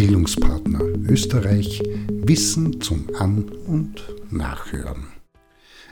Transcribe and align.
Bildungspartner 0.00 0.80
Österreich 1.10 1.82
Wissen 2.08 2.80
zum 2.80 3.04
An- 3.18 3.50
und 3.66 4.02
Nachhören. 4.30 5.08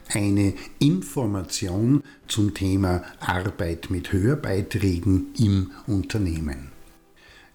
Eine 0.09 0.55
Information 0.79 2.03
zum 2.27 2.55
Thema 2.55 3.03
Arbeit 3.21 3.91
mit 3.91 4.11
Hörbeiträgen 4.11 5.27
im 5.39 5.73
Unternehmen. 5.87 6.69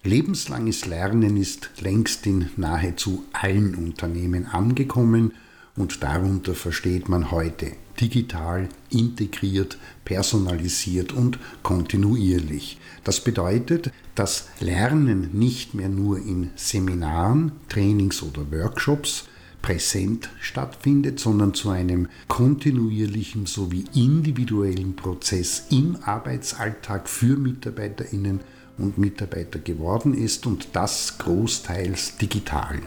Lebenslanges 0.04 0.86
Lernen 0.86 1.36
ist 1.36 1.70
längst 1.80 2.24
in 2.24 2.48
nahezu 2.56 3.24
allen 3.32 3.74
Unternehmen 3.74 4.46
angekommen 4.46 5.32
und 5.76 6.02
darunter 6.02 6.54
versteht 6.54 7.08
man 7.08 7.30
heute 7.30 7.72
digital, 8.00 8.68
integriert, 8.90 9.78
personalisiert 10.04 11.12
und 11.12 11.38
kontinuierlich. 11.62 12.78
Das 13.04 13.22
bedeutet, 13.22 13.92
dass 14.14 14.48
Lernen 14.60 15.30
nicht 15.32 15.74
mehr 15.74 15.88
nur 15.88 16.18
in 16.18 16.50
Seminaren, 16.56 17.52
Trainings 17.68 18.22
oder 18.22 18.50
Workshops 18.50 19.24
präsent 19.62 20.28
stattfindet, 20.40 21.18
sondern 21.18 21.54
zu 21.54 21.70
einem 21.70 22.08
kontinuierlichen 22.28 23.46
sowie 23.46 23.84
individuellen 23.94 24.94
Prozess 24.94 25.66
im 25.70 25.96
Arbeitsalltag 26.04 27.08
für 27.08 27.36
Mitarbeiterinnen 27.36 28.40
und 28.76 28.98
Mitarbeiter 28.98 29.58
geworden 29.58 30.14
ist 30.14 30.46
und 30.46 30.68
das 30.74 31.16
großteils 31.18 32.18
digital. 32.18 32.80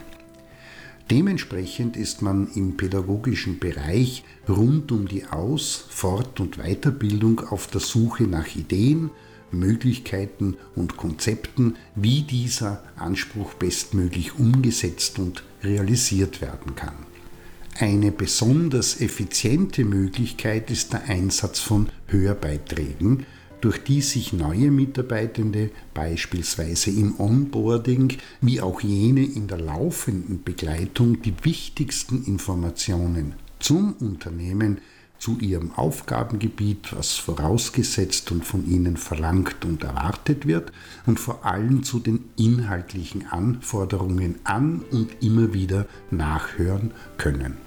Dementsprechend 1.10 1.96
ist 1.96 2.22
man 2.22 2.50
im 2.56 2.76
pädagogischen 2.76 3.60
Bereich 3.60 4.26
rund 4.50 4.92
um 4.92 5.08
die 5.08 5.26
Aus-, 5.26 5.86
Fort- 5.90 6.42
und 6.42 6.58
Weiterbildung 6.58 7.40
auf 7.40 7.68
der 7.68 7.80
Suche 7.80 8.24
nach 8.24 8.56
Ideen, 8.56 9.12
Möglichkeiten 9.52 10.58
und 10.76 10.98
Konzepten, 10.98 11.78
wie 11.96 12.24
dieser 12.24 12.84
Anspruch 12.98 13.54
bestmöglich 13.54 14.38
umgesetzt 14.38 15.20
und 15.20 15.44
realisiert 15.64 16.42
werden 16.42 16.76
kann. 16.76 16.96
Eine 17.80 18.12
besonders 18.12 19.00
effiziente 19.00 19.86
Möglichkeit 19.86 20.70
ist 20.72 20.92
der 20.92 21.06
Einsatz 21.06 21.60
von 21.60 21.88
Hörbeiträgen, 22.08 23.26
durch 23.62 23.84
die 23.84 24.02
sich 24.02 24.34
neue 24.34 24.72
Mitarbeitende 24.72 25.72
beispielsweise 25.94 26.92
im 26.92 27.20
Onboarding 27.20 28.18
wie 28.42 28.62
auch 28.62 28.82
jene 28.82 29.26
in 29.26 29.48
der 29.48 29.60
laufenden 29.60 30.44
Begleitung 30.44 31.22
die 31.22 31.34
wichtigsten 31.44 32.24
Informationen 32.26 33.34
zum 33.60 33.94
Unternehmen, 33.94 34.80
zu 35.20 35.40
ihrem 35.40 35.72
Aufgabengebiet, 35.72 36.96
was 36.96 37.14
vorausgesetzt 37.14 38.32
und 38.32 38.46
von 38.46 38.70
ihnen 38.70 38.98
verlangt 38.98 39.66
und 39.66 39.84
erwartet 39.84 40.46
wird, 40.46 40.72
und 41.06 41.20
vor 41.20 41.44
allem 41.46 41.84
zu 41.84 42.00
den 42.00 42.26
inhaltlichen 42.38 43.28
Anforderungen 43.28 44.36
an 44.44 44.84
und 44.92 45.24
immer 45.24 45.54
wieder 45.54 45.88
nachhören 46.12 46.92
können. 47.18 47.67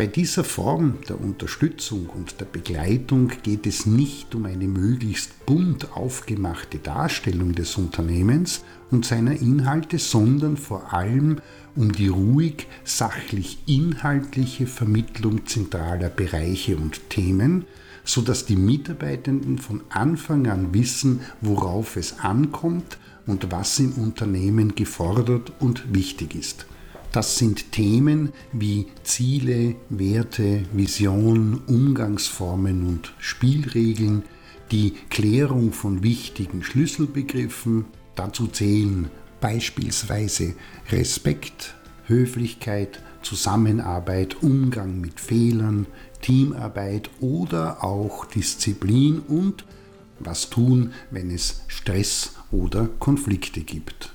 Bei 0.00 0.06
dieser 0.06 0.44
Form 0.44 0.94
der 1.10 1.20
Unterstützung 1.20 2.06
und 2.06 2.40
der 2.40 2.46
Begleitung 2.46 3.30
geht 3.42 3.66
es 3.66 3.84
nicht 3.84 4.34
um 4.34 4.46
eine 4.46 4.66
möglichst 4.66 5.44
bunt 5.44 5.94
aufgemachte 5.94 6.78
Darstellung 6.78 7.54
des 7.54 7.76
Unternehmens 7.76 8.64
und 8.90 9.04
seiner 9.04 9.38
Inhalte, 9.38 9.98
sondern 9.98 10.56
vor 10.56 10.94
allem 10.94 11.42
um 11.76 11.92
die 11.92 12.08
ruhig 12.08 12.66
sachlich 12.82 13.58
inhaltliche 13.66 14.66
Vermittlung 14.66 15.44
zentraler 15.44 16.08
Bereiche 16.08 16.78
und 16.78 17.10
Themen, 17.10 17.66
sodass 18.02 18.46
die 18.46 18.56
Mitarbeitenden 18.56 19.58
von 19.58 19.82
Anfang 19.90 20.46
an 20.46 20.72
wissen, 20.72 21.20
worauf 21.42 21.96
es 21.96 22.20
ankommt 22.20 22.96
und 23.26 23.52
was 23.52 23.78
im 23.78 23.92
Unternehmen 23.92 24.74
gefordert 24.74 25.52
und 25.60 25.92
wichtig 25.92 26.34
ist. 26.34 26.64
Das 27.12 27.38
sind 27.38 27.72
Themen 27.72 28.32
wie 28.52 28.86
Ziele, 29.02 29.74
Werte, 29.88 30.62
Vision, 30.72 31.60
Umgangsformen 31.66 32.86
und 32.86 33.14
Spielregeln, 33.18 34.22
die 34.70 34.94
Klärung 35.10 35.72
von 35.72 36.04
wichtigen 36.04 36.62
Schlüsselbegriffen, 36.62 37.86
dazu 38.14 38.46
zählen 38.46 39.10
beispielsweise 39.40 40.54
Respekt, 40.90 41.74
Höflichkeit, 42.06 43.02
Zusammenarbeit, 43.22 44.42
Umgang 44.42 45.00
mit 45.00 45.18
Fehlern, 45.18 45.88
Teamarbeit 46.22 47.10
oder 47.20 47.82
auch 47.82 48.24
Disziplin 48.24 49.18
und 49.18 49.64
was 50.20 50.48
tun, 50.48 50.92
wenn 51.10 51.30
es 51.30 51.62
Stress 51.66 52.34
oder 52.52 52.88
Konflikte 53.00 53.62
gibt. 53.62 54.12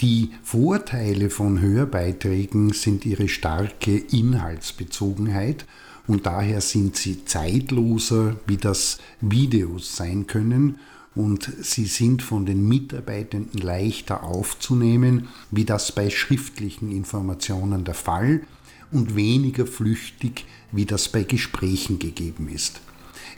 Die 0.00 0.30
Vorteile 0.42 1.30
von 1.30 1.60
Hörbeiträgen 1.60 2.72
sind 2.72 3.06
ihre 3.06 3.28
starke 3.28 3.96
Inhaltsbezogenheit 3.96 5.64
und 6.06 6.26
daher 6.26 6.60
sind 6.60 6.96
sie 6.96 7.24
zeitloser, 7.24 8.36
wie 8.46 8.56
das 8.56 8.98
Videos 9.20 9.96
sein 9.96 10.26
können 10.26 10.78
und 11.14 11.50
sie 11.60 11.84
sind 11.84 12.22
von 12.22 12.46
den 12.46 12.66
Mitarbeitenden 12.66 13.60
leichter 13.60 14.24
aufzunehmen, 14.24 15.28
wie 15.50 15.64
das 15.64 15.92
bei 15.92 16.10
schriftlichen 16.10 16.90
Informationen 16.90 17.84
der 17.84 17.94
Fall 17.94 18.42
und 18.90 19.14
weniger 19.14 19.66
flüchtig, 19.66 20.46
wie 20.72 20.86
das 20.86 21.08
bei 21.08 21.22
Gesprächen 21.22 21.98
gegeben 21.98 22.48
ist. 22.48 22.80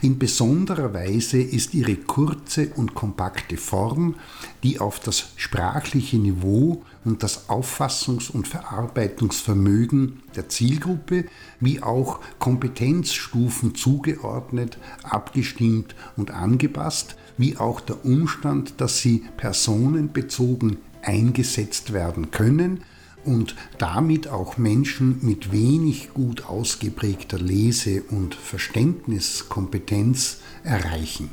In 0.04 0.18
besonderer 0.18 0.92
Weise 0.92 1.40
ist 1.40 1.72
ihre 1.72 1.96
kurze 1.96 2.68
und 2.76 2.94
kompakte 2.94 3.56
Form, 3.56 4.16
die 4.62 4.78
auf 4.78 5.00
das 5.00 5.30
sprachliche 5.36 6.18
Niveau 6.18 6.82
und 7.06 7.22
das 7.22 7.48
Auffassungs- 7.48 8.30
und 8.30 8.46
Verarbeitungsvermögen 8.46 10.20
der 10.36 10.50
Zielgruppe 10.50 11.24
wie 11.58 11.82
auch 11.82 12.20
Kompetenzstufen 12.38 13.76
zugeordnet, 13.76 14.76
abgestimmt 15.04 15.94
und 16.18 16.32
angepasst, 16.32 17.16
wie 17.38 17.56
auch 17.56 17.80
der 17.80 18.04
Umstand, 18.04 18.82
dass 18.82 18.98
sie 18.98 19.24
personenbezogen 19.38 20.76
eingesetzt 21.00 21.94
werden 21.94 22.30
können, 22.30 22.84
und 23.24 23.54
damit 23.78 24.28
auch 24.28 24.56
Menschen 24.56 25.18
mit 25.22 25.52
wenig 25.52 26.14
gut 26.14 26.46
ausgeprägter 26.46 27.38
Lese- 27.38 28.02
und 28.10 28.34
Verständniskompetenz 28.34 30.38
erreichen. 30.62 31.30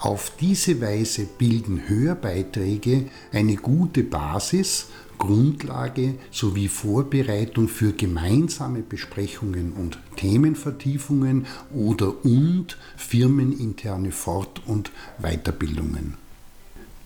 Auf 0.00 0.32
diese 0.40 0.80
Weise 0.80 1.24
bilden 1.24 1.88
Hörbeiträge 1.88 3.06
eine 3.32 3.56
gute 3.56 4.04
Basis, 4.04 4.86
Grundlage 5.18 6.14
sowie 6.30 6.68
Vorbereitung 6.68 7.68
für 7.68 7.92
gemeinsame 7.92 8.82
Besprechungen 8.82 9.72
und 9.72 9.98
Themenvertiefungen 10.14 11.46
oder 11.74 12.24
und 12.24 12.78
firmeninterne 12.96 14.12
Fort- 14.12 14.62
und 14.66 14.92
Weiterbildungen. 15.20 16.27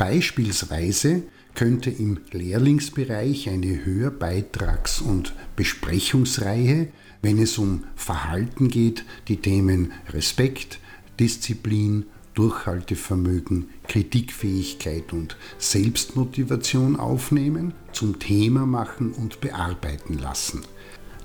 Beispielsweise 0.03 1.23
könnte 1.55 1.89
im 1.89 2.19
Lehrlingsbereich 2.33 3.49
eine 3.49 3.85
Hörbeitrags- 3.85 5.01
und 5.01 5.33
Besprechungsreihe, 5.55 6.89
wenn 7.23 7.39
es 7.39 7.57
um 7.57 7.85
Verhalten 7.95 8.67
geht, 8.67 9.05
die 9.29 9.37
Themen 9.37 9.93
Respekt, 10.09 10.81
Disziplin, 11.21 12.07
Durchhaltevermögen, 12.35 13.69
Kritikfähigkeit 13.87 15.13
und 15.13 15.37
Selbstmotivation 15.59 16.97
aufnehmen, 16.97 17.73
zum 17.93 18.19
Thema 18.19 18.67
machen 18.67 19.13
und 19.13 19.41
bearbeiten 19.41 20.19
lassen. 20.19 20.63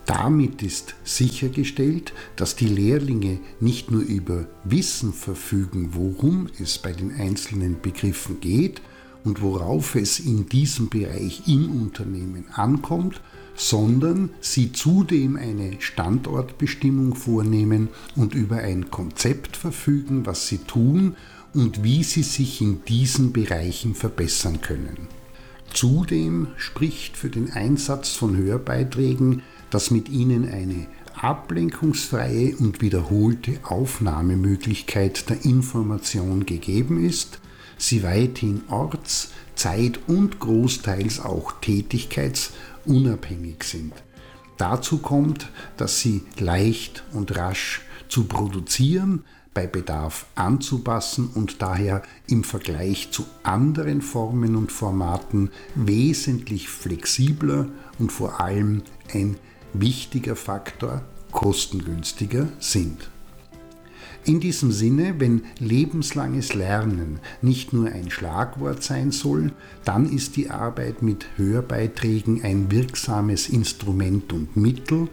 Damit 0.07 0.63
ist 0.63 0.95
sichergestellt, 1.03 2.13
dass 2.38 2.56
die 2.56 2.68
Lehrlinge 2.68 3.40
nicht 3.59 3.91
nur 3.91 4.01
über 4.01 4.47
Wissen 4.63 5.13
verfügen, 5.13 5.90
worum 5.91 6.47
es 6.59 6.79
bei 6.79 6.94
den 6.94 7.13
einzelnen 7.13 7.82
Begriffen 7.82 8.40
geht, 8.40 8.82
und 9.28 9.41
worauf 9.41 9.96
es 9.96 10.20
in 10.20 10.47
diesem 10.47 10.87
Bereich 10.87 11.43
im 11.47 11.70
Unternehmen 11.82 12.46
ankommt, 12.53 13.20
sondern 13.55 14.29
sie 14.40 14.72
zudem 14.72 15.35
eine 15.35 15.82
Standortbestimmung 15.82 17.14
vornehmen 17.14 17.90
und 18.16 18.34
über 18.35 18.58
ein 18.59 18.90
Konzept 18.90 19.58
verfügen, 19.58 20.26
was 20.26 20.47
sie 20.47 20.59
tun 20.59 21.17
und 21.53 21.84
wie 21.84 22.03
sie 22.03 22.23
sich 22.23 22.61
in 22.61 22.85
diesen 22.85 23.34
Bereichen 23.34 23.96
verbessern 23.96 24.61
können. 24.61 25.09
Zudem 25.73 26.47
spricht 26.55 27.17
für 27.17 27.29
den 27.29 27.52
Einsatz 27.52 28.11
von 28.11 28.37
Hörbeiträgen, 28.37 29.41
dass 29.69 29.91
mit 29.91 30.09
ihnen 30.09 30.49
eine 30.49 30.87
ablenkungsfreie 31.16 32.55
und 32.58 32.81
wiederholte 32.81 33.59
Aufnahmemöglichkeit 33.64 35.29
der 35.29 35.46
Information 35.46 36.46
gegeben 36.46 37.03
ist, 37.03 37.40
sie 37.78 38.03
weithin 38.03 38.64
orts-, 38.69 39.31
zeit- 39.55 39.99
und 40.08 40.40
großteils 40.40 41.19
auch 41.19 41.53
tätigkeitsunabhängig 41.61 43.64
sind. 43.64 43.93
Dazu 44.58 44.99
kommt, 44.99 45.49
dass 45.78 45.99
sie 45.99 46.23
leicht 46.40 47.03
und 47.13 47.35
rasch 47.35 47.81
zu 48.09 48.25
produzieren, 48.25 49.23
bei 49.53 49.66
Bedarf 49.66 50.28
anzupassen 50.35 51.31
und 51.34 51.63
daher 51.63 52.03
im 52.28 52.43
Vergleich 52.43 53.09
zu 53.09 53.25
anderen 53.41 54.03
Formen 54.03 54.55
und 54.55 54.72
Formaten 54.72 55.49
wesentlich 55.73 56.70
flexibler 56.70 57.67
und 57.97 58.11
vor 58.11 58.40
allem 58.40 58.84
ein 59.11 59.35
wichtiger 59.82 60.35
Faktor 60.35 61.02
kostengünstiger 61.32 62.47
sind. 62.59 63.09
In 64.26 64.41
diesem 64.41 64.74
Sinne, 64.74 65.16
wenn 65.20 65.44
lebenslanges 65.59 66.53
Lernen 66.53 67.20
nicht 67.41 67.72
nur 67.72 67.88
ein 67.88 68.12
Schlagwort 68.12 68.84
sein 68.84 69.12
soll, 69.12 69.53
dann 69.85 70.12
ist 70.12 70.35
die 70.35 70.50
Arbeit 70.50 71.02
mit 71.02 71.28
Hörbeiträgen 71.38 72.44
ein 72.44 72.70
wirksames 72.70 73.47
Instrument 73.47 74.34
und 74.34 74.58
Mittel, 74.58 75.08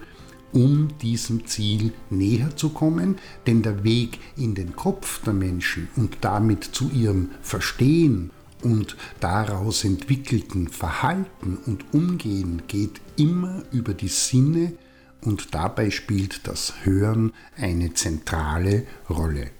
um 0.53 0.89
diesem 1.01 1.47
Ziel 1.47 1.93
näher 2.11 2.57
zu 2.57 2.71
kommen, 2.71 3.17
denn 3.47 3.63
der 3.63 3.85
Weg 3.85 4.19
in 4.37 4.55
den 4.55 4.75
Kopf 4.75 5.23
der 5.23 5.33
Menschen 5.33 5.89
und 5.95 6.19
damit 6.23 6.65
zu 6.65 6.91
ihrem 6.91 7.31
Verstehen 7.41 8.31
und 8.65 8.97
daraus 9.21 9.85
entwickelten 9.85 10.69
Verhalten 10.69 11.59
und 11.67 11.93
Umgehen 11.93 12.63
geht 12.67 13.01
immer 13.17 13.63
über 13.71 13.95
die 13.95 14.09
Sinne 14.09 14.73
und 15.21 15.55
dabei 15.55 15.91
spielt 15.91 16.47
das 16.47 16.75
Hören 16.85 17.33
eine 17.57 17.95
zentrale 17.95 18.85
Rolle. 19.09 19.51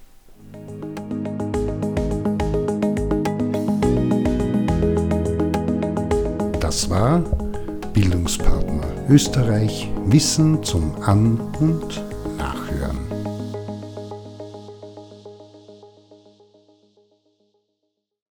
Das 6.59 6.89
war 6.89 7.19
Bildungspartner 7.93 8.83
Österreich 9.09 9.89
Wissen 10.05 10.63
zum 10.63 10.95
An- 11.03 11.39
und 11.59 12.03